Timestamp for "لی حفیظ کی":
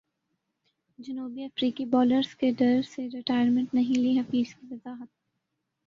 3.99-4.67